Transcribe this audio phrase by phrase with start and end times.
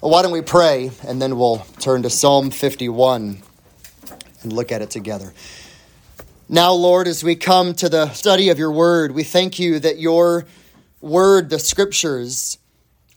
[0.00, 3.42] Why don't we pray and then we'll turn to Psalm 51
[4.42, 5.34] and look at it together.
[6.48, 9.98] Now, Lord, as we come to the study of your word, we thank you that
[9.98, 10.46] your
[11.02, 12.56] word, the scriptures,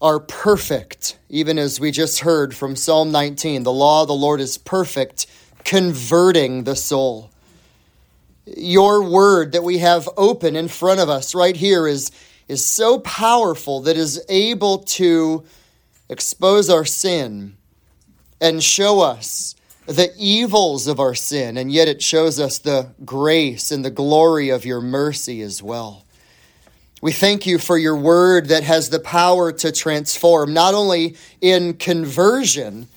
[0.01, 3.63] are perfect, even as we just heard from Psalm 19.
[3.63, 5.25] The law of the Lord is perfect,
[5.63, 7.31] converting the soul.
[8.45, 12.11] Your word that we have open in front of us right here is,
[12.49, 15.45] is so powerful that is able to
[16.09, 17.55] expose our sin
[18.41, 19.55] and show us
[19.85, 24.49] the evils of our sin, and yet it shows us the grace and the glory
[24.49, 26.05] of your mercy as well.
[27.01, 31.73] We thank you for your word that has the power to transform, not only in
[31.73, 32.87] conversion,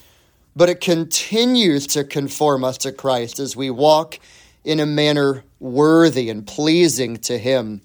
[0.55, 4.21] but it continues to conform us to Christ as we walk
[4.65, 7.80] in a manner worthy and pleasing to Him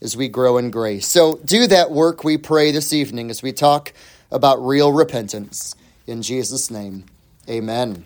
[0.00, 1.06] as we grow in grace.
[1.06, 3.92] So do that work, we pray, this evening as we talk
[4.34, 5.76] about real repentance.
[6.06, 7.04] In Jesus' name,
[7.48, 8.04] amen.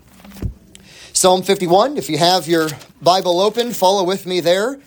[1.14, 2.69] Psalm 51, if you have your
[3.00, 4.78] Bible open, follow with me there.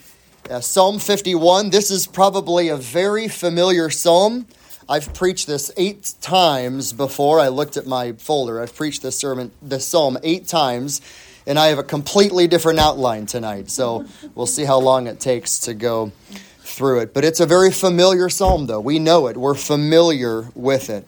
[0.50, 4.46] Uh, psalm 51, this is probably a very familiar psalm.
[4.88, 7.40] I've preached this eight times before.
[7.40, 8.62] I looked at my folder.
[8.62, 11.02] I've preached this sermon, this psalm eight times,
[11.48, 13.72] and I have a completely different outline tonight.
[13.72, 16.12] So we'll see how long it takes to go
[16.60, 17.14] through it.
[17.16, 18.80] But it's a very familiar psalm, though.
[18.80, 21.08] We know it, we're familiar with it.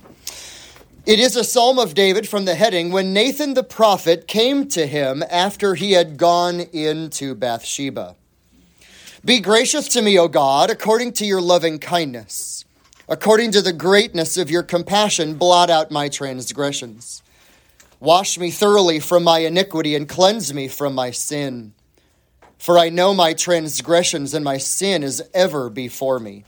[1.06, 4.88] It is a psalm of David from the heading when Nathan the prophet came to
[4.88, 8.16] him after he had gone into Bathsheba.
[9.26, 12.64] Be gracious to me, O God, according to your loving kindness.
[13.10, 17.22] According to the greatness of your compassion, blot out my transgressions.
[18.00, 21.74] Wash me thoroughly from my iniquity and cleanse me from my sin.
[22.58, 26.46] For I know my transgressions and my sin is ever before me.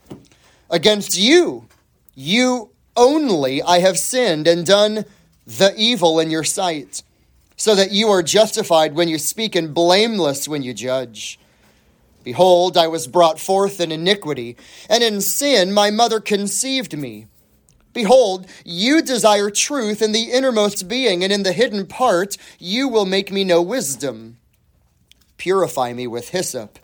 [0.69, 1.67] Against you,
[2.13, 5.05] you only, I have sinned and done
[5.45, 7.03] the evil in your sight,
[7.55, 11.39] so that you are justified when you speak and blameless when you judge.
[12.23, 14.57] Behold, I was brought forth in iniquity,
[14.89, 17.27] and in sin my mother conceived me.
[17.93, 23.05] Behold, you desire truth in the innermost being, and in the hidden part you will
[23.05, 24.37] make me know wisdom.
[25.37, 26.79] Purify me with hyssop,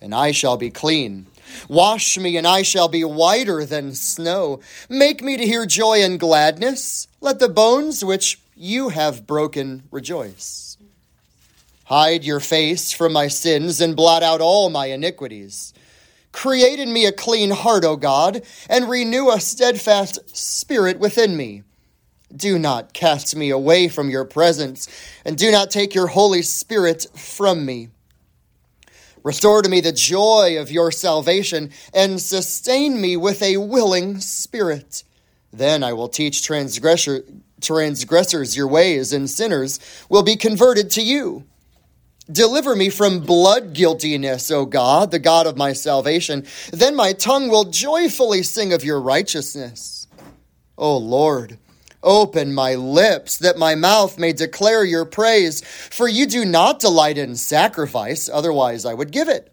[0.00, 1.26] and I shall be clean.
[1.68, 4.60] Wash me, and I shall be whiter than snow.
[4.88, 7.08] Make me to hear joy and gladness.
[7.20, 10.76] Let the bones which you have broken rejoice.
[11.84, 15.74] Hide your face from my sins and blot out all my iniquities.
[16.32, 21.62] Create in me a clean heart, O God, and renew a steadfast spirit within me.
[22.34, 24.88] Do not cast me away from your presence,
[25.24, 27.90] and do not take your Holy Spirit from me.
[29.22, 35.04] Restore to me the joy of your salvation, and sustain me with a willing spirit.
[35.52, 37.24] Then I will teach transgressor,
[37.60, 39.78] transgressors your ways, and sinners
[40.08, 41.44] will be converted to you.
[42.30, 46.46] Deliver me from blood guiltiness, O God, the God of my salvation.
[46.72, 50.06] Then my tongue will joyfully sing of your righteousness.
[50.78, 51.58] O Lord,
[52.02, 55.60] open my lips that my mouth may declare your praise.
[55.62, 59.52] For you do not delight in sacrifice, otherwise I would give it.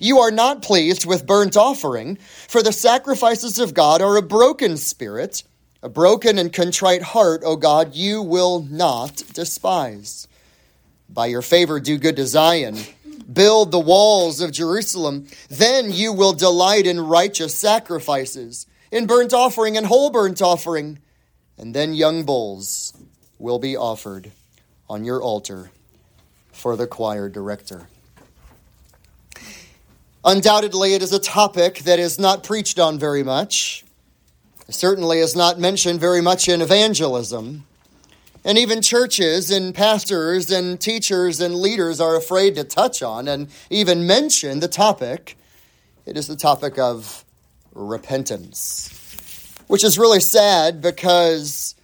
[0.00, 2.16] You are not pleased with burnt offering,
[2.46, 5.42] for the sacrifices of God are a broken spirit,
[5.82, 10.28] a broken and contrite heart, O God, you will not despise.
[11.08, 12.76] By your favor, do good to Zion.
[13.32, 15.26] Build the walls of Jerusalem.
[15.48, 20.98] Then you will delight in righteous sacrifices, in burnt offering and whole burnt offering.
[21.58, 22.94] And then young bulls
[23.38, 24.30] will be offered
[24.88, 25.70] on your altar
[26.52, 27.88] for the choir director.
[30.24, 33.84] Undoubtedly, it is a topic that is not preached on very much.
[34.68, 37.64] It certainly is not mentioned very much in evangelism.
[38.44, 43.48] And even churches and pastors and teachers and leaders are afraid to touch on and
[43.70, 45.36] even mention the topic.
[46.06, 47.24] It is the topic of
[47.74, 48.90] repentance,
[49.68, 51.74] which is really sad because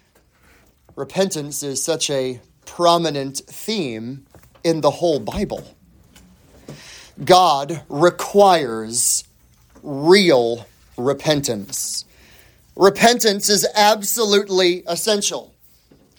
[0.96, 4.26] repentance is such a prominent theme
[4.64, 5.64] in the whole Bible.
[7.22, 9.24] God requires
[9.82, 10.66] real
[10.96, 12.04] repentance.
[12.74, 15.54] Repentance is absolutely essential.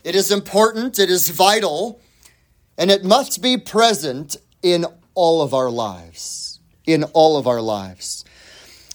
[0.04, 2.00] It is important, it is vital,
[2.78, 4.86] and it must be present in
[5.16, 6.60] all of our lives.
[6.86, 8.25] In all of our lives.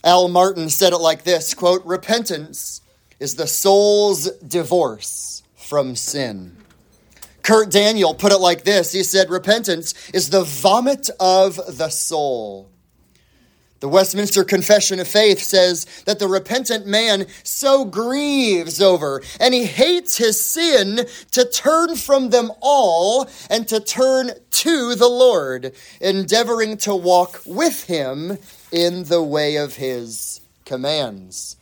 [0.03, 2.81] Al Martin said it like this quote, Repentance
[3.19, 6.57] is the soul's divorce from sin.
[7.43, 12.71] Curt Daniel put it like this He said, Repentance is the vomit of the soul.
[13.81, 19.65] The Westminster Confession of Faith says that the repentant man so grieves over and he
[19.65, 26.77] hates his sin to turn from them all and to turn to the Lord, endeavoring
[26.79, 28.37] to walk with him
[28.73, 31.57] in the way of his commands.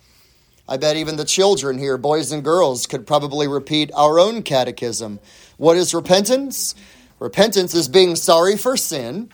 [0.69, 5.19] I bet even the children here, boys and girls, could probably repeat our own catechism.
[5.57, 6.75] What is repentance?
[7.19, 9.31] Repentance is being sorry for sin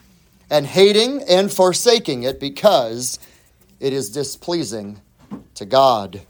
[0.48, 3.18] and hating and forsaking it because
[3.80, 5.00] it is displeasing
[5.54, 6.22] to God.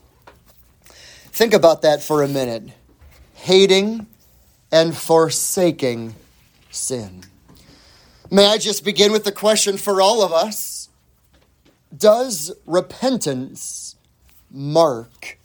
[0.86, 2.70] Think about that for a minute.
[3.34, 4.06] Hating
[4.72, 6.14] and forsaking
[6.70, 7.24] sin.
[8.30, 10.83] May I just begin with the question for all of us
[11.96, 13.96] Does repentance
[14.50, 15.38] mark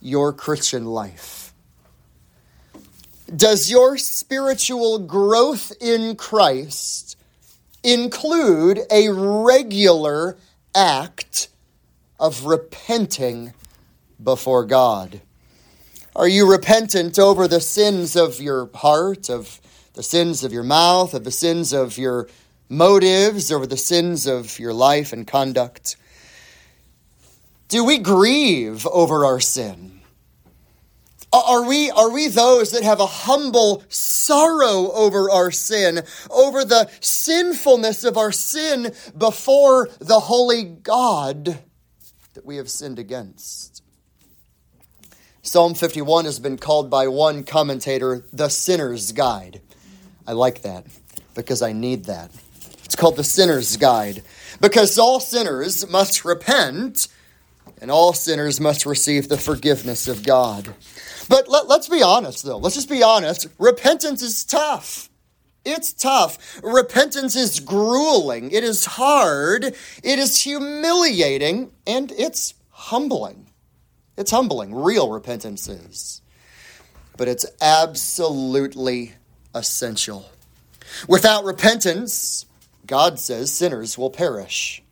[0.00, 1.52] your Christian life?
[3.34, 7.16] Does your spiritual growth in Christ
[7.82, 10.36] include a regular
[10.74, 11.48] act
[12.18, 13.52] of repenting
[14.22, 15.20] before God?
[16.16, 19.60] Are you repentant over the sins of your heart, of
[19.94, 22.28] the sins of your mouth, of the sins of your
[22.68, 25.96] motives, over the sins of your life and conduct?
[27.68, 30.00] Do we grieve over our sin?
[31.30, 36.00] Are we, are we those that have a humble sorrow over our sin,
[36.30, 41.58] over the sinfulness of our sin before the holy God
[42.32, 43.82] that we have sinned against?
[45.42, 49.60] Psalm 51 has been called by one commentator the sinner's guide.
[50.26, 50.86] I like that
[51.34, 52.30] because I need that.
[52.88, 54.22] It's called the sinner's guide
[54.62, 57.08] because all sinners must repent
[57.82, 60.74] and all sinners must receive the forgiveness of God.
[61.28, 62.56] But let, us be honest, though.
[62.56, 63.46] Let's just be honest.
[63.58, 65.10] Repentance is tough.
[65.66, 66.62] It's tough.
[66.62, 68.50] Repentance is grueling.
[68.52, 69.64] It is hard.
[69.64, 71.70] It is humiliating.
[71.86, 73.48] And it's humbling.
[74.16, 74.74] It's humbling.
[74.74, 76.22] Real repentance is.
[77.18, 79.12] But it's absolutely
[79.54, 80.30] essential.
[81.06, 82.46] Without repentance,
[82.88, 84.82] God says sinners will perish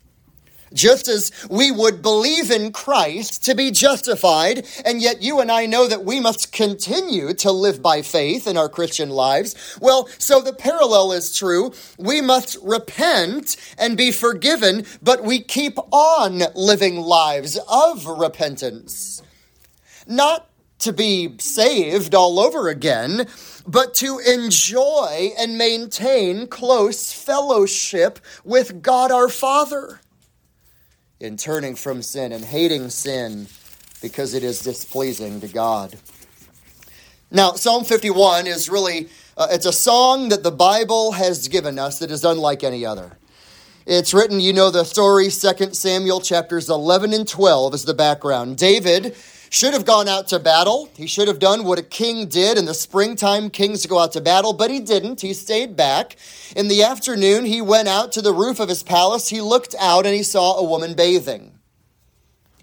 [0.72, 5.66] just as we would believe in Christ to be justified, and yet you and I
[5.66, 9.78] know that we must continue to live by faith in our Christian lives.
[9.80, 11.72] Well, so the parallel is true.
[11.98, 19.22] We must repent and be forgiven, but we keep on living lives of repentance.
[20.06, 20.48] Not
[20.80, 23.26] to be saved all over again,
[23.66, 30.00] but to enjoy and maintain close fellowship with God our Father
[31.18, 33.46] in turning from sin and hating sin
[34.00, 35.96] because it is displeasing to God.
[37.30, 41.98] Now, Psalm 51 is really uh, it's a song that the Bible has given us
[41.98, 43.18] that is unlike any other.
[43.84, 48.56] It's written, you know the story, 2 Samuel chapters 11 and 12 is the background.
[48.56, 49.14] David
[49.56, 50.90] should have gone out to battle.
[50.98, 53.48] He should have done what a king did in the springtime.
[53.48, 55.22] Kings go out to battle, but he didn't.
[55.22, 56.16] He stayed back.
[56.54, 59.28] In the afternoon, he went out to the roof of his palace.
[59.28, 61.58] He looked out and he saw a woman bathing.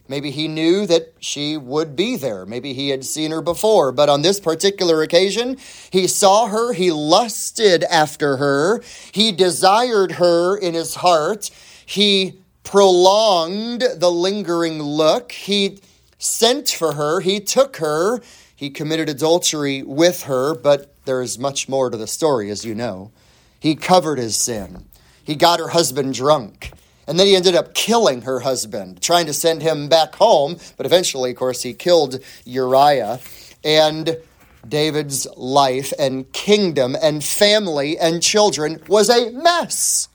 [0.07, 2.45] Maybe he knew that she would be there.
[2.45, 3.92] Maybe he had seen her before.
[3.92, 5.57] But on this particular occasion,
[5.89, 6.74] he saw her.
[6.74, 8.84] He lusted after her.
[9.12, 11.50] He desired her in his heart.
[11.88, 15.31] He prolonged the lingering look.
[15.31, 15.80] He
[16.24, 18.22] sent for her, he took her,
[18.56, 22.74] he committed adultery with her, but there is much more to the story, as you
[22.74, 23.12] know.
[23.60, 24.86] He covered his sin,
[25.24, 26.72] he got her husband drunk.
[27.06, 30.56] And then he ended up killing her husband, trying to send him back home.
[30.77, 33.20] But eventually, of course, he killed Uriah.
[33.62, 34.18] And
[34.65, 40.08] David's life and kingdom and family and children was a mess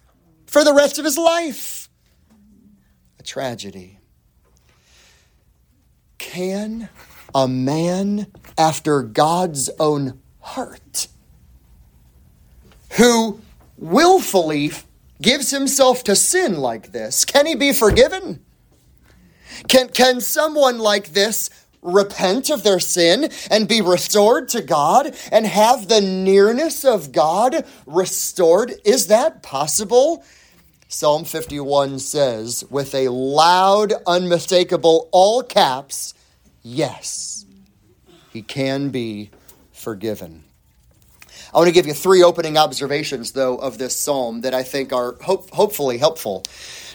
[0.47, 1.91] for the rest of his life.
[3.19, 3.98] A tragedy.
[6.19, 6.89] Can
[7.35, 11.09] a man after God's own heart,
[12.97, 13.41] who
[13.77, 14.73] willfully
[15.23, 18.45] gives himself to sin like this, can he be forgiven?
[19.69, 21.51] Can, can someone like this
[21.83, 27.65] repent of their sin and be restored to God and have the nearness of God
[27.87, 28.75] restored?
[28.85, 30.25] Is that possible?
[30.91, 36.15] Psalm 51 says, with a loud, unmistakable, all caps,
[36.63, 37.45] yes,
[38.33, 39.29] he can be
[39.71, 40.45] forgiven.
[41.53, 44.91] I want to give you three opening observations, though, of this psalm that I think
[44.95, 46.45] are hope, hopefully helpful.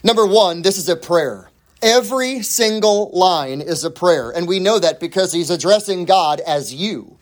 [0.03, 1.51] Number one, this is a prayer.
[1.83, 6.73] Every single line is a prayer, and we know that because he's addressing God as
[6.73, 7.17] you.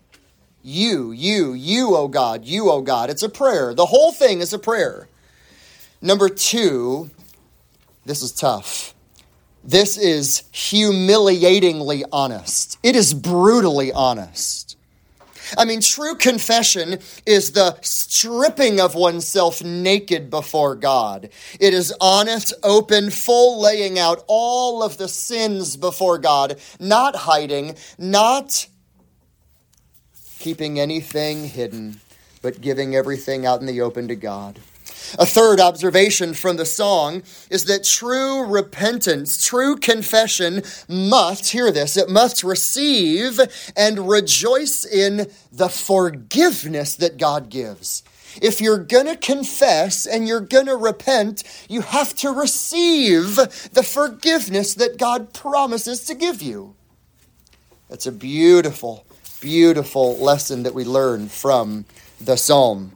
[0.63, 3.09] You, you, you, oh God, you, oh God.
[3.09, 3.73] It's a prayer.
[3.73, 5.09] The whole thing is a prayer.
[6.01, 7.11] Number two,
[8.05, 8.95] this is tough.
[9.63, 12.79] This is humiliatingly honest.
[12.81, 14.77] It is brutally honest.
[15.57, 21.29] I mean, true confession is the stripping of oneself naked before God.
[21.59, 27.75] It is honest, open, full laying out all of the sins before God, not hiding,
[27.97, 28.65] not
[30.39, 31.99] keeping anything hidden,
[32.41, 34.59] but giving everything out in the open to God.
[35.19, 41.97] A third observation from the song is that true repentance, true confession must, hear this,
[41.97, 43.39] it must receive
[43.75, 48.03] and rejoice in the forgiveness that God gives.
[48.41, 53.83] If you're going to confess and you're going to repent, you have to receive the
[53.83, 56.75] forgiveness that God promises to give you.
[57.89, 59.05] That's a beautiful,
[59.41, 61.85] beautiful lesson that we learn from
[62.21, 62.93] the psalm.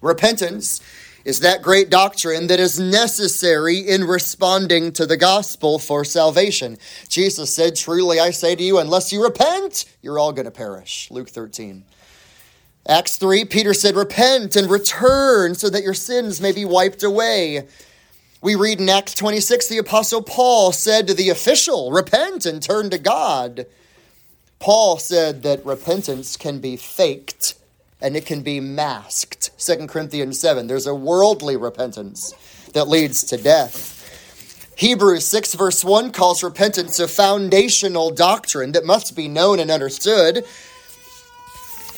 [0.00, 0.80] Repentance
[1.26, 6.78] is that great doctrine that is necessary in responding to the gospel for salvation.
[7.08, 11.10] Jesus said, Truly I say to you, unless you repent, you're all going to perish.
[11.10, 11.82] Luke 13.
[12.88, 17.66] Acts 3, Peter said, Repent and return so that your sins may be wiped away.
[18.40, 22.88] We read in Acts 26, the Apostle Paul said to the official, Repent and turn
[22.90, 23.66] to God.
[24.60, 27.56] Paul said that repentance can be faked
[28.00, 29.50] and it can be masked.
[29.58, 30.66] 2 Corinthians 7.
[30.66, 32.34] There's a worldly repentance
[32.72, 33.94] that leads to death.
[34.76, 40.44] Hebrews 6, verse 1 calls repentance a foundational doctrine that must be known and understood.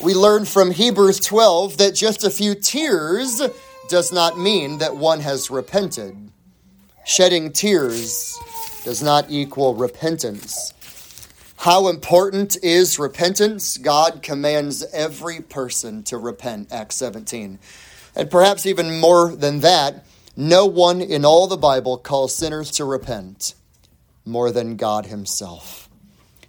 [0.01, 3.41] We learn from Hebrews 12 that just a few tears
[3.89, 6.15] does not mean that one has repented.
[7.05, 8.39] Shedding tears
[8.85, 10.73] does not equal repentance.
[11.63, 13.75] How important is repentance?
[13.75, 17.59] God commands every person to repent, Acts 17.
[18.15, 20.05] And perhaps even more than that,
[20.37, 23.55] no one in all the Bible calls sinners to repent
[24.23, 25.89] more than God Himself.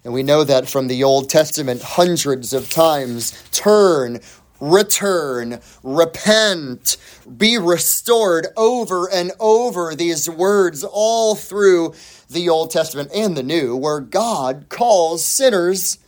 [0.05, 3.33] And we know that from the Old Testament hundreds of times.
[3.51, 4.21] Turn,
[4.61, 6.97] return, repent,
[7.37, 9.95] be restored over and over.
[9.95, 11.95] These words all through
[12.29, 15.99] the Old Testament and the New, where God calls sinners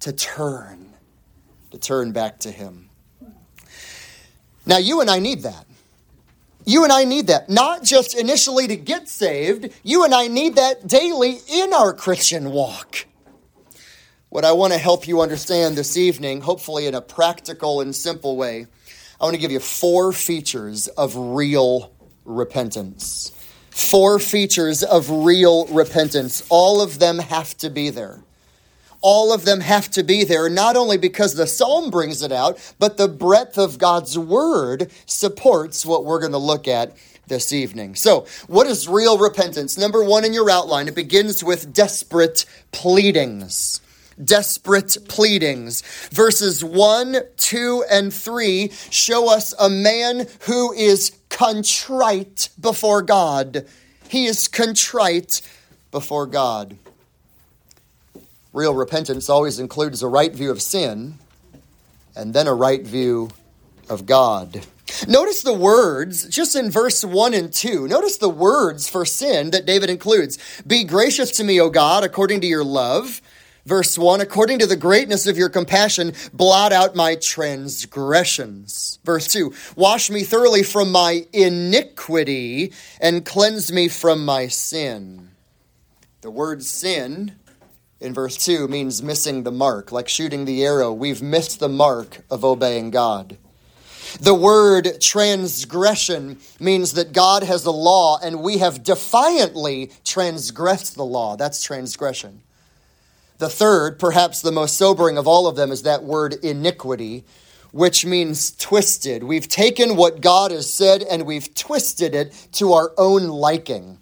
[0.00, 0.92] to turn,
[1.70, 2.90] to turn back to Him.
[4.64, 5.66] Now, you and I need that.
[6.64, 10.54] You and I need that, not just initially to get saved, you and I need
[10.54, 13.06] that daily in our Christian walk.
[14.32, 18.34] What I want to help you understand this evening, hopefully in a practical and simple
[18.34, 18.64] way,
[19.20, 21.92] I want to give you four features of real
[22.24, 23.32] repentance
[23.68, 26.46] four features of real repentance.
[26.48, 28.24] All of them have to be there.
[29.02, 32.58] All of them have to be there, not only because the psalm brings it out,
[32.78, 36.96] but the breadth of God's word supports what we're going to look at
[37.26, 37.96] this evening.
[37.96, 39.76] So, what is real repentance?
[39.76, 43.82] Number one in your outline, it begins with desperate pleadings
[44.22, 45.82] desperate pleadings.
[46.10, 53.66] Verses 1, 2, and 3 show us a man who is contrite before God.
[54.08, 55.40] He is contrite
[55.90, 56.76] before God.
[58.52, 61.14] Real repentance always includes a right view of sin
[62.14, 63.30] and then a right view
[63.88, 64.66] of God.
[65.08, 67.88] Notice the words just in verse 1 and 2.
[67.88, 72.42] Notice the words for sin that David includes Be gracious to me, O God, according
[72.42, 73.22] to your love
[73.64, 78.98] Verse 1 According to the greatness of your compassion, blot out my transgressions.
[79.04, 85.30] Verse 2 Wash me thoroughly from my iniquity and cleanse me from my sin.
[86.22, 87.36] The word sin
[88.00, 90.92] in verse 2 means missing the mark, like shooting the arrow.
[90.92, 93.38] We've missed the mark of obeying God.
[94.20, 101.04] The word transgression means that God has the law and we have defiantly transgressed the
[101.04, 101.36] law.
[101.36, 102.42] That's transgression.
[103.42, 107.24] The third, perhaps the most sobering of all of them, is that word iniquity,
[107.72, 109.24] which means twisted.
[109.24, 113.98] We've taken what God has said and we've twisted it to our own liking.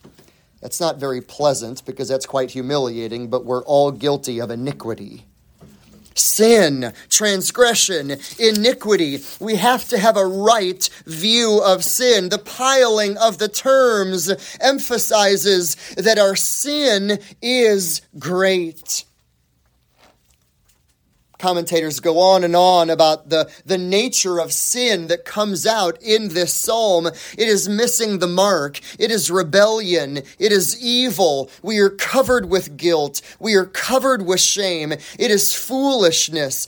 [0.61, 5.25] That's not very pleasant because that's quite humiliating, but we're all guilty of iniquity.
[6.14, 9.20] Sin, transgression, iniquity.
[9.40, 12.28] We have to have a right view of sin.
[12.28, 14.30] The piling of the terms
[14.61, 19.06] emphasizes that our sin is great
[21.40, 26.28] commentators go on and on about the, the nature of sin that comes out in
[26.28, 27.06] this psalm.
[27.06, 28.80] It is missing the mark.
[28.99, 30.18] It is rebellion.
[30.38, 31.50] It is evil.
[31.62, 33.23] We are covered with guilt.
[33.40, 34.92] We are covered with shame.
[34.92, 36.66] It is foolishness.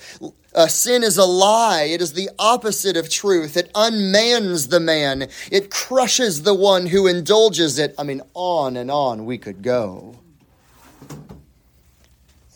[0.55, 1.85] Uh, sin is a lie.
[1.85, 3.57] It is the opposite of truth.
[3.57, 5.29] It unmans the man.
[5.51, 7.95] It crushes the one who indulges it.
[7.99, 10.17] I mean, on and on we could go.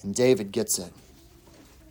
[0.03, 0.93] And David gets it.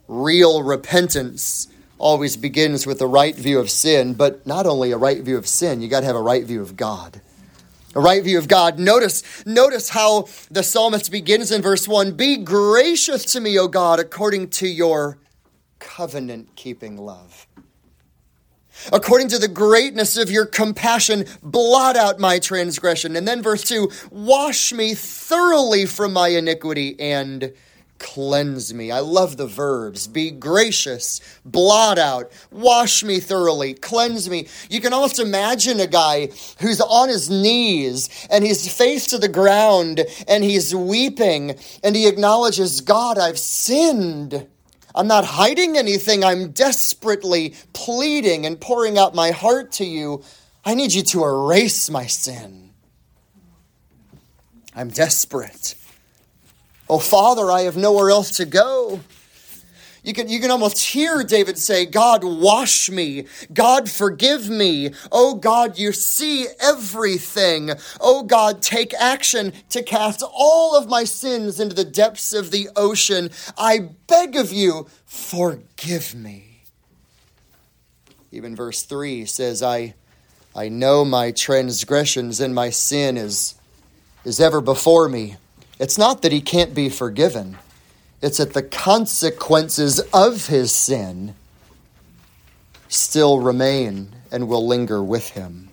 [0.07, 5.21] Real repentance always begins with a right view of sin, but not only a right
[5.21, 7.21] view of sin, you got to have a right view of God.
[7.95, 8.77] A right view of God.
[8.77, 13.99] Notice, notice how the psalmist begins in verse 1 Be gracious to me, O God,
[13.99, 15.17] according to your
[15.79, 17.47] covenant keeping love.
[18.91, 23.15] According to the greatness of your compassion, blot out my transgression.
[23.15, 27.53] And then verse 2 Wash me thoroughly from my iniquity and
[28.05, 28.91] cleanse me.
[28.91, 30.05] I love the verbs.
[30.05, 34.47] Be gracious, blot out, wash me thoroughly, cleanse me.
[34.69, 36.27] You can almost imagine a guy
[36.61, 42.07] who's on his knees and he's face to the ground and he's weeping and he
[42.07, 44.47] acknowledges, God, I've sinned.
[44.93, 46.23] I'm not hiding anything.
[46.23, 50.23] I'm desperately pleading and pouring out my heart to you.
[50.63, 52.69] I need you to erase my sin.
[54.75, 55.73] I'm desperate.
[56.89, 58.99] Oh, Father, I have nowhere else to go.
[60.05, 63.25] You can, you can almost hear David say, God, wash me.
[63.51, 64.91] God, forgive me.
[65.11, 67.71] Oh, God, you see everything.
[67.99, 72.69] Oh, God, take action to cast all of my sins into the depths of the
[72.75, 73.31] ocean.
[73.57, 76.61] I beg of you, forgive me.
[78.31, 79.95] Even verse 3 says, I,
[80.55, 83.55] I know my transgressions and my sin is,
[84.23, 85.37] is ever before me.
[85.79, 87.57] It's not that he can't be forgiven,
[88.21, 91.35] it's that the consequences of his sin
[92.87, 95.69] still remain and will linger with him.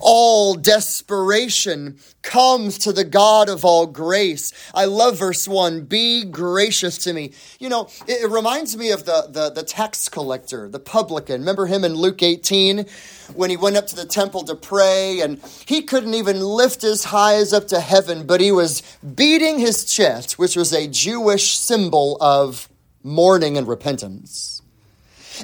[0.00, 4.52] All desperation comes to the God of all grace.
[4.74, 7.32] I love verse 1 Be gracious to me.
[7.58, 11.40] You know, it, it, reminds me of the, the, the tax collector, the publican.
[11.40, 12.86] Remember him in Luke 18
[13.34, 17.06] when he went up to the temple to pray and he couldn't even lift his
[17.06, 18.82] eyes up to heaven, but he was
[19.14, 22.68] beating his chest, which was a Jewish symbol of
[23.02, 24.62] mourning and repentance.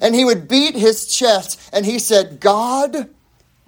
[0.01, 3.11] And he would beat his chest and he said, God,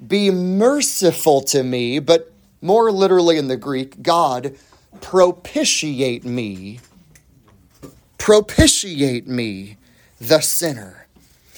[0.06, 4.56] be merciful to me, but more literally in the Greek, God,
[5.00, 6.80] propitiate me.
[8.18, 9.76] Propitiate me,
[10.20, 11.01] the sinner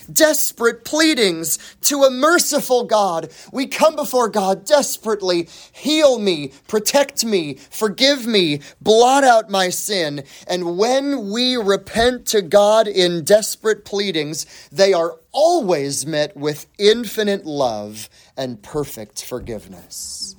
[0.04, 3.30] desperate pleadings to a merciful God.
[3.52, 5.48] We come before God desperately.
[5.72, 10.24] Heal me, protect me, forgive me, blot out my sin.
[10.46, 17.44] And when we repent to God in desperate pleadings, they are always met with infinite
[17.44, 20.36] love and perfect forgiveness.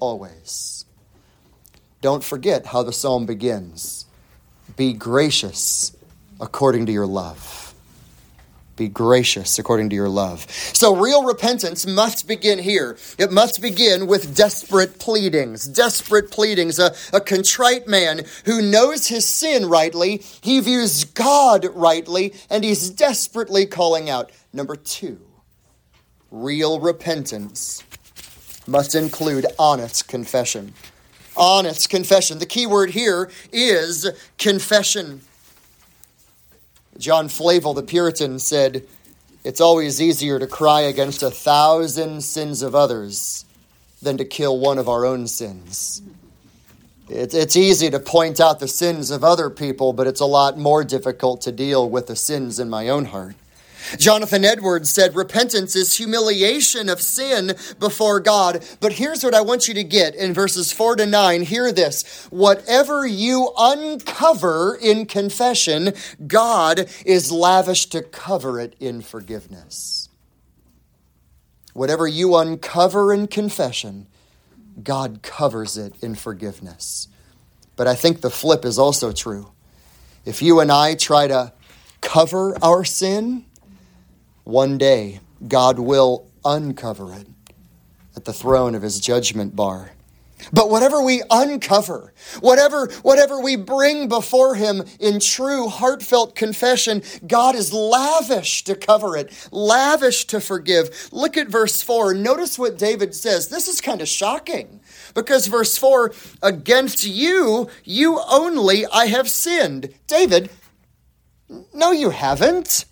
[0.00, 0.84] Always.
[2.00, 4.06] Don't forget how the psalm begins.
[4.76, 5.96] Be gracious
[6.40, 7.61] according to your love.
[8.76, 10.50] Be gracious according to your love.
[10.50, 12.96] So, real repentance must begin here.
[13.18, 15.66] It must begin with desperate pleadings.
[15.66, 16.78] Desperate pleadings.
[16.78, 22.88] A, a contrite man who knows his sin rightly, he views God rightly, and he's
[22.88, 24.32] desperately calling out.
[24.54, 25.20] Number two,
[26.30, 27.84] real repentance
[28.66, 30.72] must include honest confession.
[31.36, 32.38] Honest confession.
[32.38, 35.22] The key word here is confession.
[37.02, 38.86] John Flavel, the Puritan, said,
[39.42, 43.44] It's always easier to cry against a thousand sins of others
[44.00, 46.00] than to kill one of our own sins.
[47.08, 50.84] It's easy to point out the sins of other people, but it's a lot more
[50.84, 53.34] difficult to deal with the sins in my own heart.
[53.98, 58.64] Jonathan Edwards said repentance is humiliation of sin before God.
[58.80, 61.42] But here's what I want you to get in verses 4 to 9.
[61.42, 62.26] Hear this.
[62.30, 65.92] Whatever you uncover in confession,
[66.26, 70.08] God is lavish to cover it in forgiveness.
[71.72, 74.06] Whatever you uncover in confession,
[74.82, 77.08] God covers it in forgiveness.
[77.76, 79.52] But I think the flip is also true.
[80.24, 81.52] If you and I try to
[82.00, 83.46] cover our sin,
[84.44, 87.26] one day, God will uncover it
[88.16, 89.92] at the throne of his judgment bar.
[90.52, 97.54] But whatever we uncover, whatever, whatever we bring before him in true heartfelt confession, God
[97.54, 101.08] is lavish to cover it, lavish to forgive.
[101.12, 102.14] Look at verse 4.
[102.14, 103.48] Notice what David says.
[103.48, 104.80] This is kind of shocking
[105.14, 109.94] because verse 4 against you, you only I have sinned.
[110.06, 110.50] David,
[111.72, 112.86] no, you haven't.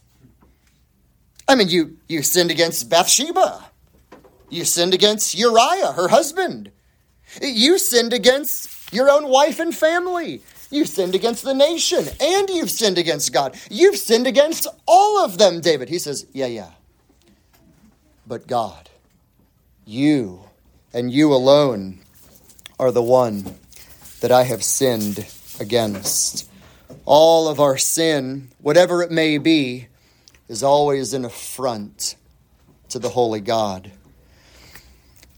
[1.50, 3.64] I mean, you, you sinned against Bathsheba.
[4.50, 6.70] You sinned against Uriah, her husband.
[7.42, 10.42] You sinned against your own wife and family.
[10.70, 13.56] You sinned against the nation and you've sinned against God.
[13.68, 15.88] You've sinned against all of them, David.
[15.88, 16.70] He says, Yeah, yeah.
[18.28, 18.88] But God,
[19.84, 20.44] you
[20.94, 21.98] and you alone
[22.78, 23.56] are the one
[24.20, 25.26] that I have sinned
[25.58, 26.48] against.
[27.06, 29.88] All of our sin, whatever it may be,
[30.50, 32.16] is always an affront
[32.88, 33.92] to the holy God.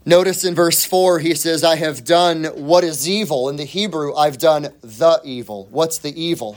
[0.07, 3.51] Notice in verse 4, he says, I have done what is evil.
[3.51, 5.69] In the Hebrew, I've done the evil.
[5.71, 6.57] What's the evil?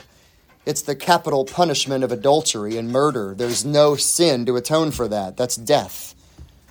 [0.64, 3.34] It's the capital punishment of adultery and murder.
[3.36, 5.36] There's no sin to atone for that.
[5.36, 6.14] That's death.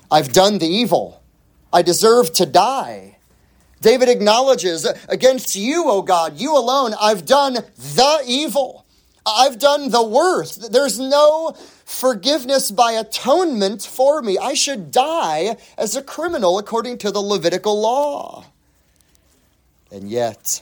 [0.10, 1.22] I've done the evil.
[1.72, 3.20] I deserve to die.
[3.82, 8.85] David acknowledges, Against you, O God, you alone, I've done the evil.
[9.26, 10.72] I've done the worst.
[10.72, 14.38] There's no forgiveness by atonement for me.
[14.38, 18.46] I should die as a criminal according to the Levitical law.
[19.92, 20.62] And yet,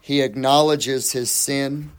[0.00, 1.92] he acknowledges his sin.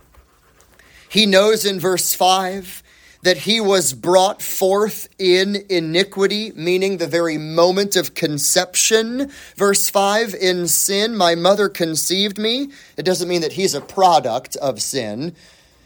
[1.08, 2.84] He knows in verse 5
[3.24, 9.32] that he was brought forth in iniquity, meaning the very moment of conception.
[9.56, 12.70] Verse 5 In sin, my mother conceived me.
[12.98, 15.36] It doesn't mean that he's a product of sin,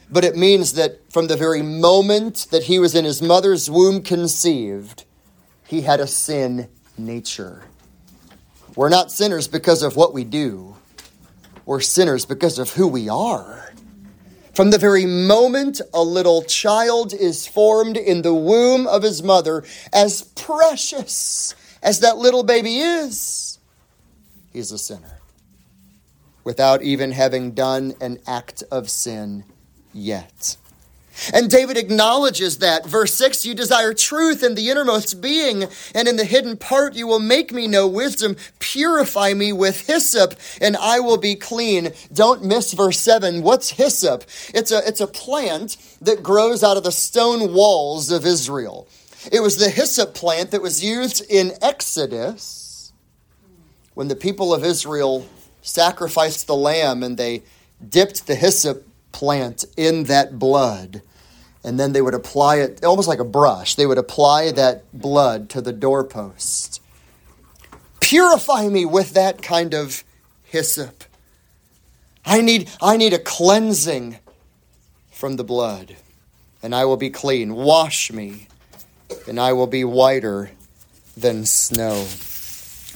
[0.09, 4.01] but it means that from the very moment that he was in his mother's womb
[4.01, 5.03] conceived,
[5.65, 7.63] he had a sin nature.
[8.75, 10.75] We're not sinners because of what we do,
[11.65, 13.73] we're sinners because of who we are.
[14.53, 19.63] From the very moment a little child is formed in the womb of his mother,
[19.93, 23.59] as precious as that little baby is,
[24.51, 25.19] he's a sinner
[26.43, 29.43] without even having done an act of sin
[29.97, 30.57] yet.
[31.33, 32.85] And David acknowledges that.
[32.85, 37.07] Verse 6 You desire truth in the innermost being, and in the hidden part you
[37.07, 38.35] will make me know wisdom.
[38.59, 41.91] Purify me with hyssop, and I will be clean.
[42.13, 43.41] Don't miss verse 7.
[43.41, 44.23] What's hyssop?
[44.53, 48.87] It's a, it's a plant that grows out of the stone walls of Israel.
[49.31, 52.93] It was the hyssop plant that was used in Exodus
[53.95, 55.25] when the people of Israel
[55.63, 57.43] sacrificed the lamb and they
[57.89, 61.01] dipped the hyssop plant in that blood.
[61.63, 63.75] And then they would apply it almost like a brush.
[63.75, 66.81] They would apply that blood to the doorpost.
[67.99, 70.03] Purify me with that kind of
[70.43, 71.03] hyssop.
[72.25, 74.19] I need, I need a cleansing
[75.11, 75.95] from the blood,
[76.61, 77.55] and I will be clean.
[77.55, 78.47] Wash me,
[79.27, 80.51] and I will be whiter
[81.15, 82.05] than snow.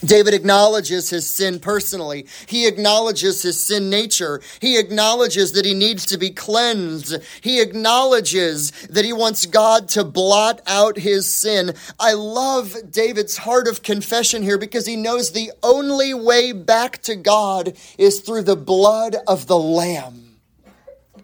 [0.04, 2.26] David acknowledges his sin personally.
[2.48, 4.42] He acknowledges his sin nature.
[4.60, 7.18] He acknowledges that he needs to be cleansed.
[7.42, 11.76] He acknowledges that he wants God to blot out his sin.
[12.00, 17.16] I love David's heart of confession here because he knows the only way back to
[17.16, 20.38] God is through the blood of the Lamb.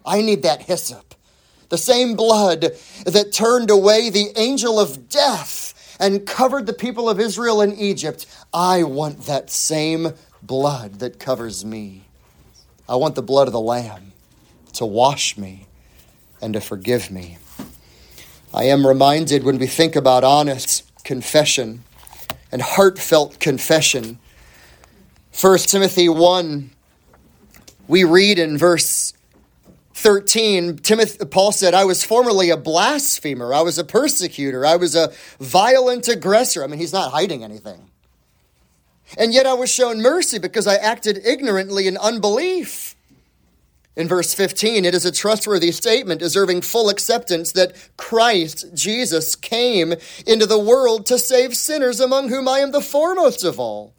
[0.05, 1.15] I need that hyssop.
[1.69, 2.71] The same blood
[3.05, 5.66] that turned away the angel of death
[5.99, 8.25] and covered the people of Israel in Egypt.
[8.53, 12.03] I want that same blood that covers me.
[12.87, 14.13] I want the blood of the Lamb
[14.73, 15.65] to wash me
[16.41, 17.37] and to forgive me.
[18.53, 21.83] I am reminded when we think about honest confession
[22.51, 24.19] and heartfelt confession.
[25.39, 26.69] 1 Timothy 1,
[27.87, 29.13] we read in verse
[29.97, 33.51] 13, Timothy, Paul said, I was formerly a blasphemer.
[33.51, 34.63] I was a persecutor.
[34.63, 36.63] I was a violent aggressor.
[36.63, 37.89] I mean, he's not hiding anything.
[39.17, 42.95] And yet I was shown mercy because I acted ignorantly in unbelief.
[43.95, 49.95] In verse 15, it is a trustworthy statement deserving full acceptance that Christ, Jesus, came
[50.27, 53.95] into the world to save sinners, among whom I am the foremost of all.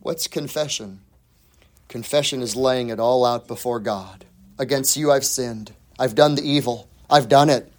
[0.00, 0.98] What's confession?
[1.86, 4.24] Confession is laying it all out before God.
[4.58, 5.72] Against you I've sinned.
[5.98, 6.88] I've done the evil.
[7.10, 7.72] I've done it.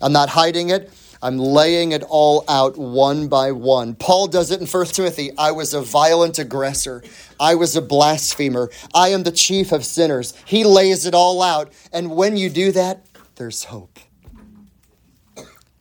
[0.00, 0.92] I'm not hiding it.
[1.20, 3.96] I'm laying it all out one by one.
[3.96, 5.30] Paul does it in 1 Timothy.
[5.36, 7.02] I was a violent aggressor.
[7.40, 8.70] I was a blasphemer.
[8.94, 10.34] I am the chief of sinners.
[10.44, 11.72] He lays it all out.
[11.92, 13.04] And when you do that,
[13.34, 13.98] there's hope.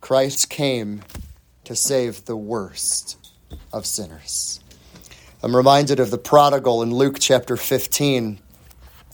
[0.01, 1.03] Christ came
[1.65, 3.17] to save the worst
[3.71, 4.59] of sinners.
[5.43, 8.39] I'm reminded of the prodigal in Luke chapter 15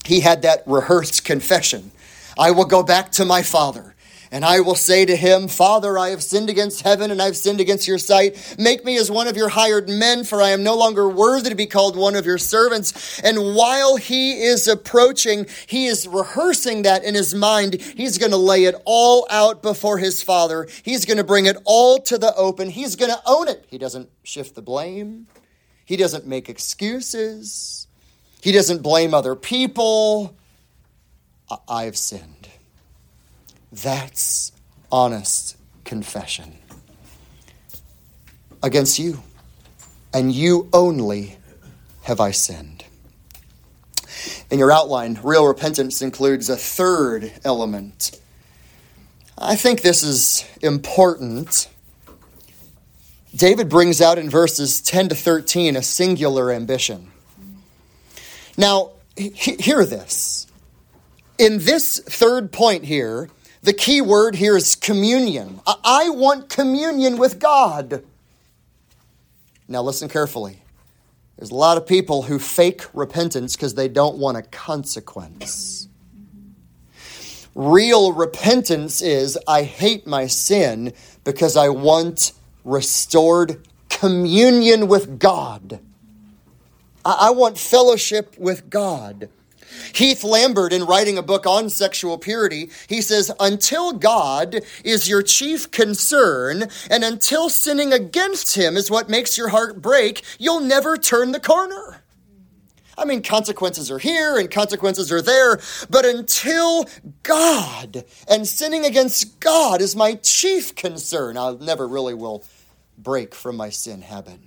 [0.04, 1.90] he had that rehearsed confession
[2.36, 3.94] I will go back to my father.
[4.34, 7.60] And I will say to him, Father, I have sinned against heaven and I've sinned
[7.60, 8.56] against your sight.
[8.58, 11.54] Make me as one of your hired men, for I am no longer worthy to
[11.54, 13.20] be called one of your servants.
[13.20, 17.74] And while he is approaching, he is rehearsing that in his mind.
[17.74, 20.66] He's going to lay it all out before his father.
[20.82, 22.70] He's going to bring it all to the open.
[22.70, 23.64] He's going to own it.
[23.68, 25.28] He doesn't shift the blame,
[25.84, 27.83] he doesn't make excuses.
[28.44, 30.36] He doesn't blame other people.
[31.66, 32.50] I've sinned.
[33.72, 34.52] That's
[34.92, 36.58] honest confession
[38.62, 39.22] against you,
[40.12, 41.38] and you only
[42.02, 42.84] have I sinned.
[44.50, 48.20] In your outline, real repentance includes a third element.
[49.38, 51.70] I think this is important.
[53.34, 57.10] David brings out in verses 10 to 13 a singular ambition.
[58.56, 60.46] Now, hear this.
[61.38, 63.28] In this third point here,
[63.62, 65.60] the key word here is communion.
[65.66, 68.04] I want communion with God.
[69.66, 70.58] Now, listen carefully.
[71.36, 75.88] There's a lot of people who fake repentance because they don't want a consequence.
[77.54, 80.92] Real repentance is I hate my sin
[81.24, 82.32] because I want
[82.64, 85.80] restored communion with God.
[87.04, 89.28] I want fellowship with God.
[89.92, 95.22] Heath Lambert, in writing a book on sexual purity, he says, Until God is your
[95.22, 100.96] chief concern, and until sinning against Him is what makes your heart break, you'll never
[100.96, 102.02] turn the corner.
[102.96, 106.86] I mean, consequences are here and consequences are there, but until
[107.24, 112.44] God and sinning against God is my chief concern, I never really will
[112.96, 114.38] break from my sin habit.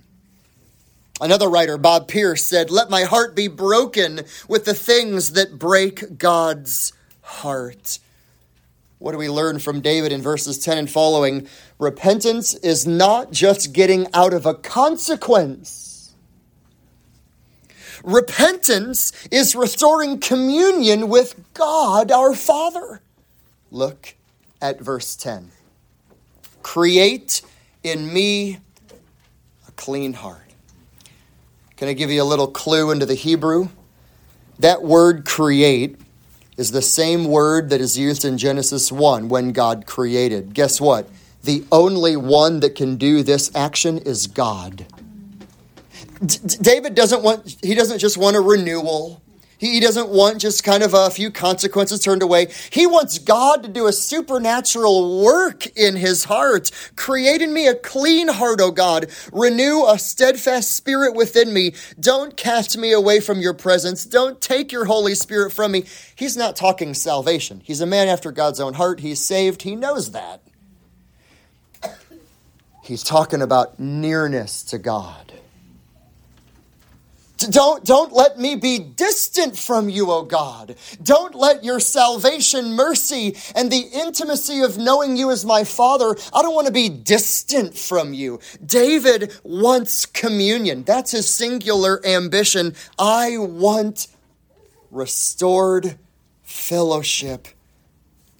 [1.20, 6.16] Another writer, Bob Pierce, said, Let my heart be broken with the things that break
[6.16, 7.98] God's heart.
[8.98, 11.48] What do we learn from David in verses 10 and following?
[11.78, 16.14] Repentance is not just getting out of a consequence.
[18.04, 23.02] Repentance is restoring communion with God our Father.
[23.72, 24.14] Look
[24.62, 25.50] at verse 10.
[26.62, 27.42] Create
[27.82, 28.58] in me
[29.66, 30.47] a clean heart
[31.78, 33.68] can I give you a little clue into the Hebrew?
[34.58, 35.96] That word create
[36.56, 40.54] is the same word that is used in Genesis 1 when God created.
[40.54, 41.08] Guess what?
[41.44, 44.86] The only one that can do this action is God.
[46.26, 49.22] D- David doesn't want, he doesn't just want a renewal.
[49.58, 52.46] He doesn't want just kind of a few consequences turned away.
[52.70, 56.70] He wants God to do a supernatural work in his heart.
[56.94, 59.10] Create in me a clean heart, O God.
[59.32, 61.74] Renew a steadfast spirit within me.
[61.98, 64.04] Don't cast me away from your presence.
[64.04, 65.84] Don't take your Holy Spirit from me.
[66.14, 67.60] He's not talking salvation.
[67.64, 69.00] He's a man after God's own heart.
[69.00, 69.62] He's saved.
[69.62, 70.42] He knows that.
[72.84, 75.27] He's talking about nearness to God.
[77.38, 80.74] Don't, don't let me be distant from you, O God.
[81.00, 86.42] Don't let your salvation, mercy, and the intimacy of knowing you as my Father, I
[86.42, 88.40] don't want to be distant from you.
[88.64, 90.82] David wants communion.
[90.82, 92.74] That's his singular ambition.
[92.98, 94.08] I want
[94.90, 95.96] restored
[96.42, 97.46] fellowship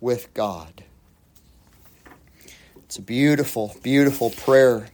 [0.00, 0.82] with God.
[2.78, 4.88] It's a beautiful, beautiful prayer.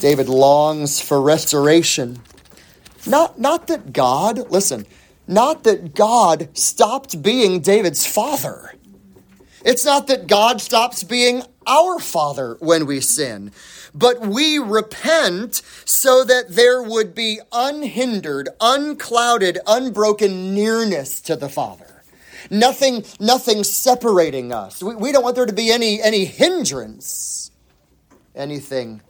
[0.00, 2.20] David longs for restoration
[3.06, 4.86] not, not that God, listen,
[5.26, 8.74] not that God stopped being David's father.
[9.64, 13.52] It's not that God stops being our father when we sin,
[13.94, 22.02] but we repent so that there would be unhindered, unclouded, unbroken nearness to the Father.
[22.50, 24.82] Nothing, nothing separating us.
[24.82, 27.52] We, we don't want there to be any, any hindrance,
[28.34, 29.00] anything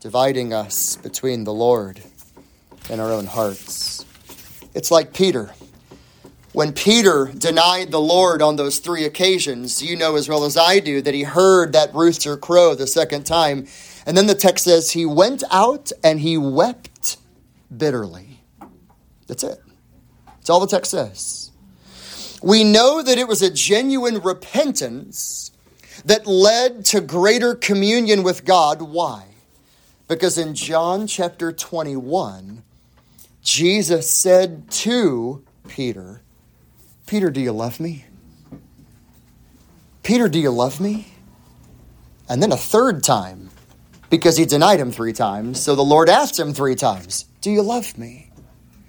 [0.00, 2.00] dividing us between the Lord
[2.88, 4.04] in our own hearts.
[4.74, 5.50] It's like Peter.
[6.52, 10.80] When Peter denied the Lord on those three occasions, you know as well as I
[10.80, 13.66] do that he heard that rooster crow the second time.
[14.06, 17.18] And then the text says he went out and he wept
[17.76, 18.40] bitterly.
[19.26, 19.60] That's it.
[20.26, 21.50] That's all the text says.
[22.42, 25.50] We know that it was a genuine repentance
[26.04, 28.80] that led to greater communion with God.
[28.80, 29.26] Why?
[30.06, 32.62] Because in John chapter 21,
[33.48, 36.20] Jesus said to Peter,
[37.06, 38.04] Peter, do you love me?
[40.02, 41.14] Peter, do you love me?
[42.28, 43.48] And then a third time,
[44.10, 45.62] because he denied him three times.
[45.62, 48.30] So the Lord asked him three times, Do you love me?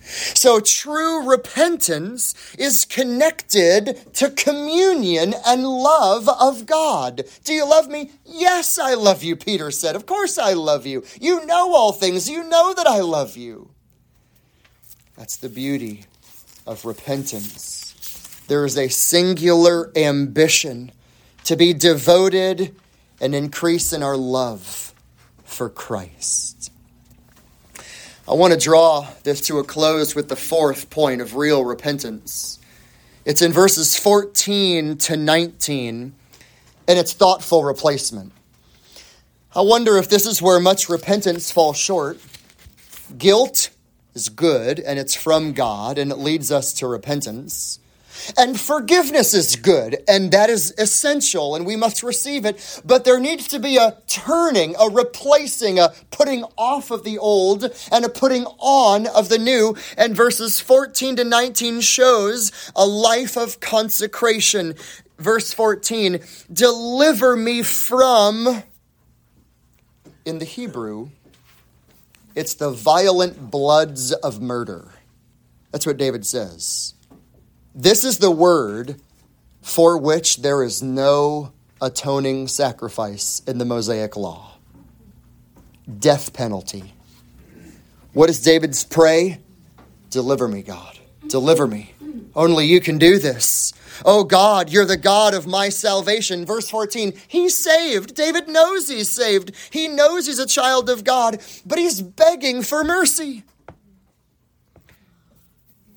[0.02, 7.24] So true repentance is connected to communion and love of God.
[7.46, 8.12] Do you love me?
[8.26, 9.96] Yes, I love you, Peter said.
[9.96, 11.06] Of course I love you.
[11.22, 12.30] You know all things.
[12.30, 13.72] You know that I love you.
[15.20, 16.06] That's the beauty
[16.66, 18.42] of repentance.
[18.48, 20.94] There is a singular ambition
[21.44, 22.74] to be devoted
[23.20, 24.94] and increase in our love
[25.44, 26.72] for Christ.
[28.30, 32.58] I want to draw this to a close with the fourth point of real repentance.
[33.26, 36.14] It's in verses 14 to 19,
[36.88, 38.32] and it's thoughtful replacement.
[39.54, 42.20] I wonder if this is where much repentance falls short.
[43.18, 43.72] Guilt
[44.14, 47.80] is good, and it's from God, and it leads us to repentance.
[48.38, 52.82] And forgiveness is good, and that is essential, and we must receive it.
[52.86, 57.72] But there needs to be a turning, a replacing, a putting off of the old,
[57.92, 59.76] and a putting on of the new.
[59.98, 64.76] And verses 14 to 19 shows a life of consecration.
[65.18, 66.20] Verse 14
[66.52, 68.64] Deliver me from,
[70.26, 71.10] in the Hebrew,
[72.40, 74.94] it's the violent bloods of murder.
[75.72, 76.94] That's what David says.
[77.76, 79.02] This is the word
[79.62, 84.56] for which there is no atoning sacrifice in the Mosaic law
[86.00, 86.94] death penalty.
[88.14, 89.40] What is David's pray?
[90.12, 90.99] Deliver me, God.
[91.30, 91.94] Deliver me.
[92.36, 93.74] Only you can do this.
[94.06, 96.46] Oh God, you're the God of my salvation.
[96.46, 98.16] Verse 14, he's saved.
[98.16, 99.52] David knows he's saved.
[99.72, 103.44] He knows he's a child of God, but he's begging for mercy.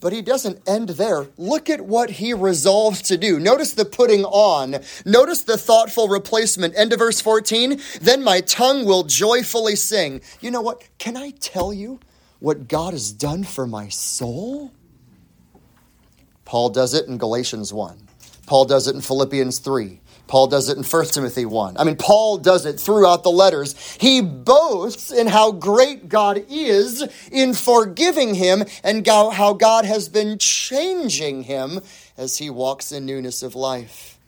[0.01, 1.29] But he doesn't end there.
[1.39, 3.39] Look at what he resolves to do.
[3.39, 4.79] Notice the putting on.
[5.07, 6.77] Notice the thoughtful replacement.
[6.77, 7.81] End of verse 14.
[8.01, 10.21] Then my tongue will joyfully sing.
[10.41, 10.83] You know what?
[10.99, 12.01] Can I tell you
[12.41, 14.73] what God has done for my soul?
[16.45, 17.99] Paul does it in Galatians 1.
[18.47, 20.01] Paul does it in Philippians 3.
[20.27, 21.77] Paul does it in 1 Timothy 1.
[21.77, 23.97] I mean, Paul does it throughout the letters.
[24.01, 30.39] He boasts in how great God is in forgiving him and how God has been
[30.39, 31.81] changing him
[32.17, 34.19] as he walks in newness of life.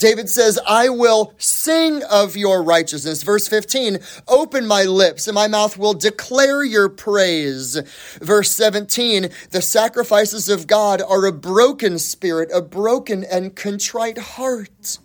[0.00, 3.22] David says, I will sing of your righteousness.
[3.22, 7.76] Verse 15, open my lips and my mouth will declare your praise.
[8.20, 14.98] Verse 17, the sacrifices of God are a broken spirit, a broken and contrite heart.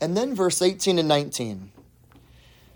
[0.00, 1.72] And then verse 18 and 19.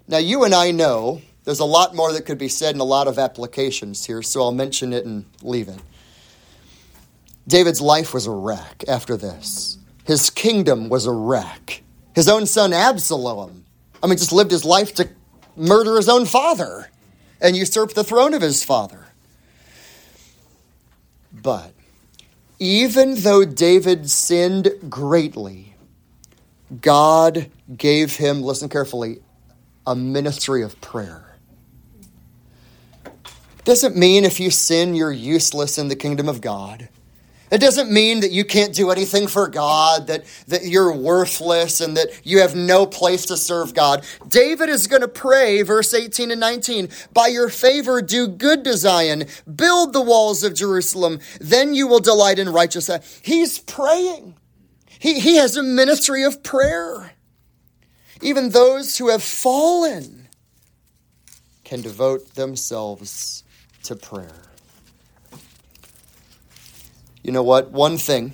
[0.09, 2.85] Now, you and I know there's a lot more that could be said and a
[2.85, 5.79] lot of applications here, so I'll mention it and leave it.
[7.47, 9.79] David's life was a wreck after this.
[10.05, 11.83] His kingdom was a wreck.
[12.15, 13.65] His own son Absalom,
[14.03, 15.09] I mean, just lived his life to
[15.57, 16.89] murder his own father
[17.41, 19.07] and usurp the throne of his father.
[21.33, 21.73] But
[22.59, 25.75] even though David sinned greatly,
[26.81, 29.19] God gave him, listen carefully,
[29.87, 31.37] a ministry of prayer.
[33.65, 36.89] Doesn't mean if you sin, you're useless in the kingdom of God.
[37.53, 41.99] It doesn't mean that you can't do anything for God, that, that you're worthless, and
[41.99, 44.07] that you have no place to serve God.
[44.27, 48.75] David is going to pray, verse 18 and 19, By your favor, do good to
[48.75, 53.21] Zion, build the walls of Jerusalem, then you will delight in righteousness.
[53.23, 54.35] He's praying.
[54.99, 57.13] He, he has a ministry of prayer.
[58.23, 60.29] Even those who have fallen
[61.65, 63.45] can devote themselves
[63.83, 64.52] to prayer.
[67.23, 67.71] You know what?
[67.71, 68.33] One thing.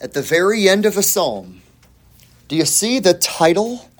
[0.00, 1.62] At the very end of a psalm,
[2.48, 3.90] do you see the title?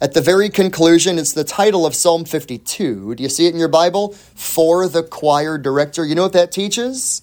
[0.00, 3.14] At the very conclusion, it's the title of Psalm 52.
[3.16, 4.12] Do you see it in your Bible?
[4.12, 6.06] For the choir director.
[6.06, 7.20] You know what that teaches?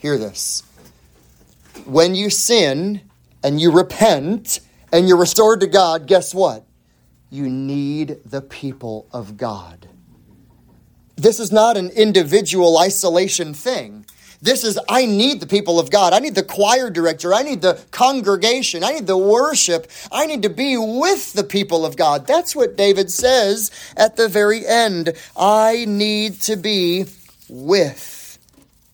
[0.00, 0.62] Hear this.
[1.86, 3.00] When you sin
[3.42, 4.60] and you repent
[4.92, 6.66] and you're restored to God, guess what?
[7.30, 9.88] You need the people of God.
[11.16, 14.06] This is not an individual isolation thing.
[14.40, 16.12] This is, I need the people of God.
[16.12, 17.34] I need the choir director.
[17.34, 18.84] I need the congregation.
[18.84, 19.90] I need the worship.
[20.12, 22.26] I need to be with the people of God.
[22.26, 25.14] That's what David says at the very end.
[25.36, 27.06] I need to be
[27.48, 28.38] with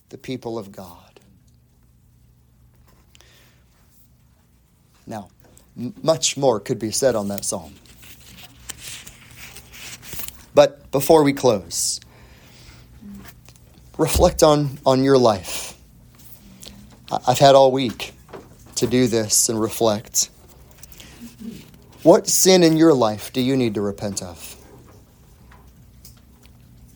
[0.09, 1.19] the people of God.
[5.05, 5.29] Now,
[6.01, 7.75] much more could be said on that psalm.
[10.55, 11.99] But before we close,
[13.97, 15.77] reflect on, on your life.
[17.27, 18.13] I've had all week
[18.75, 20.29] to do this and reflect.
[22.03, 24.55] What sin in your life do you need to repent of?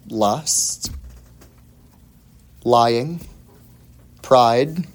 [0.10, 0.92] Lust,
[2.64, 3.22] lying,
[4.22, 4.88] pride,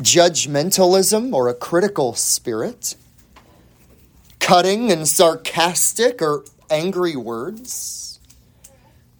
[0.00, 2.96] judgmentalism or a critical spirit,
[4.40, 8.07] cutting and sarcastic or angry words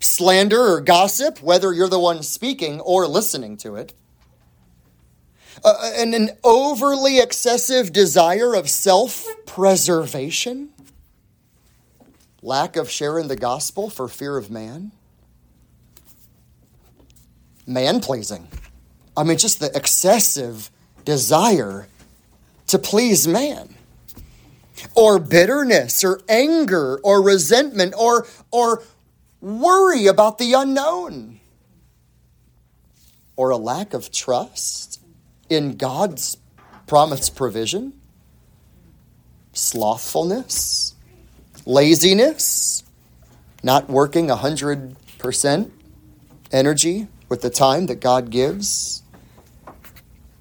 [0.01, 3.94] slander or gossip, whether you're the one speaking or listening to it.
[5.64, 10.70] Uh, uh and an overly excessive desire of self preservation.
[12.42, 14.92] Lack of sharing the gospel for fear of man?
[17.66, 18.49] Man pleasing.
[19.16, 20.70] I mean, just the excessive
[21.05, 21.88] desire
[22.68, 23.74] to please man.
[24.94, 28.84] Or bitterness, or anger, or resentment, or, or
[29.41, 31.41] worry about the unknown.
[33.36, 35.01] Or a lack of trust
[35.49, 36.36] in God's
[36.86, 37.93] promised provision
[39.53, 40.95] slothfulness,
[41.66, 42.84] laziness,
[43.62, 45.70] not working 100%
[46.53, 49.03] energy with the time that God gives,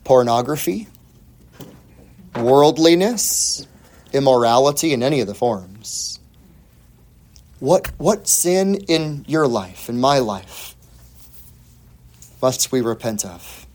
[0.04, 0.88] pornography,
[2.36, 3.66] worldliness,
[4.14, 6.17] immorality in any of the forms.
[7.60, 10.76] What, what sin in your life, in my life,
[12.42, 13.66] must we repent of?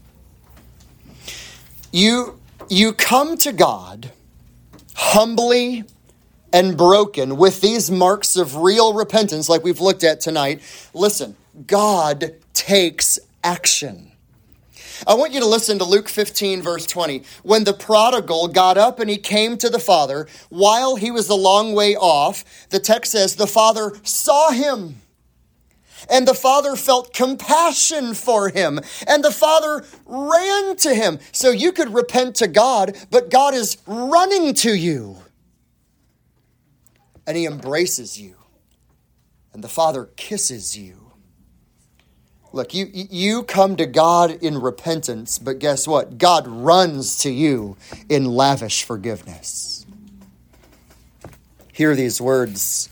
[1.90, 4.12] You, you come to God
[4.94, 5.84] humbly
[6.52, 10.60] and broken with these marks of real repentance, like we've looked at tonight,
[10.94, 11.34] listen,
[11.66, 14.11] God takes action.
[15.06, 17.22] I want you to listen to Luke 15, verse 20.
[17.42, 21.34] When the prodigal got up and he came to the father, while he was a
[21.34, 24.96] long way off, the text says the father saw him.
[26.10, 28.80] And the father felt compassion for him.
[29.06, 31.18] And the father ran to him.
[31.30, 35.18] So you could repent to God, but God is running to you.
[37.26, 38.34] And he embraces you.
[39.52, 41.11] And the father kisses you.
[42.52, 46.18] Look, you, you come to God in repentance, but guess what?
[46.18, 47.76] God runs to you
[48.08, 49.86] in lavish forgiveness.
[51.72, 52.90] Hear these words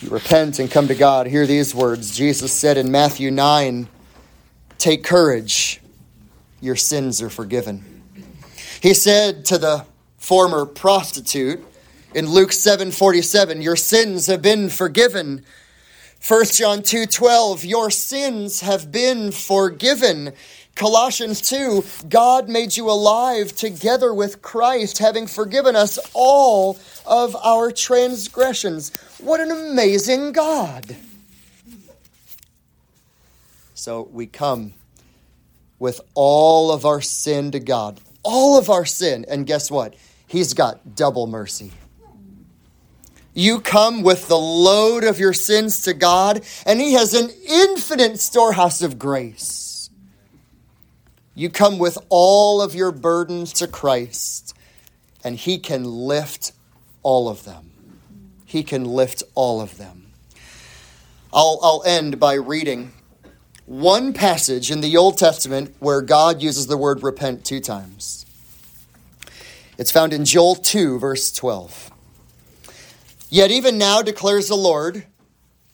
[0.00, 2.14] you repent and come to God, hear these words.
[2.14, 3.88] Jesus said in Matthew 9,
[4.78, 5.80] Take courage,
[6.60, 8.02] your sins are forgiven.
[8.82, 9.86] He said to the
[10.18, 11.64] former prostitute
[12.14, 15.44] in Luke 7 47, Your sins have been forgiven.
[16.26, 20.32] 1 John 2 12, Your sins have been forgiven.
[20.74, 27.70] Colossians 2 God made you alive together with Christ, having forgiven us all of our
[27.70, 28.94] transgressions.
[29.18, 30.96] What an amazing God!
[33.74, 34.74] So we come
[35.78, 39.94] with all of our sin to God, all of our sin, and guess what?
[40.26, 41.72] He's got double mercy.
[43.36, 48.18] You come with the load of your sins to God, and He has an infinite
[48.18, 49.90] storehouse of grace.
[51.34, 54.56] You come with all of your burdens to Christ,
[55.22, 56.52] and He can lift
[57.02, 57.72] all of them.
[58.46, 60.06] He can lift all of them.
[61.30, 62.92] I'll, I'll end by reading
[63.66, 68.24] one passage in the Old Testament where God uses the word repent two times.
[69.76, 71.90] It's found in Joel 2, verse 12.
[73.28, 75.04] Yet even now declares the Lord,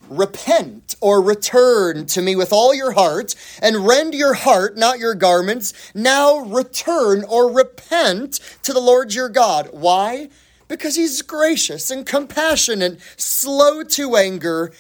[0.09, 5.15] repent or return to me with all your heart and rend your heart, not your
[5.15, 5.73] garments.
[5.95, 9.69] Now return or repent to the Lord your God.
[9.73, 10.29] Why?
[10.69, 14.73] Because he's gracious and compassionate, slow to anger,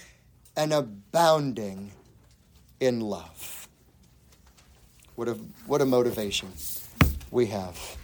[0.57, 1.93] and abounding
[2.81, 3.69] in love.
[5.15, 5.33] What a,
[5.67, 6.49] what a motivation
[7.31, 7.97] we have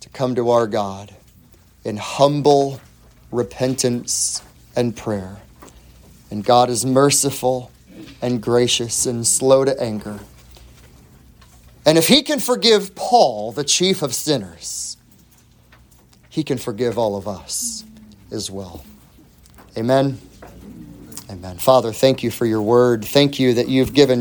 [0.00, 1.14] to come to our God
[1.84, 2.80] in humble
[3.30, 4.42] repentance
[4.74, 5.38] and prayer
[6.30, 7.70] and God is merciful
[8.20, 10.18] and gracious and slow to anger.
[11.84, 14.96] And if he can forgive Paul, the chief of sinners,
[16.28, 17.84] he can forgive all of us
[18.30, 18.84] as well.
[19.78, 20.18] Amen.
[21.30, 21.58] Amen.
[21.58, 23.04] Father, thank you for your word.
[23.04, 24.14] Thank you that you've given